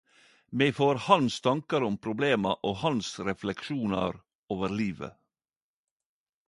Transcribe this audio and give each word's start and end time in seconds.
Me 0.51 0.71
får 0.73 0.95
hans 0.95 1.41
tankar 1.47 1.83
om 1.89 1.97
problema 2.05 2.55
og 2.69 2.75
hans 2.85 3.11
refleksjonar 3.29 4.21
over 4.57 4.77
livet. 4.83 5.19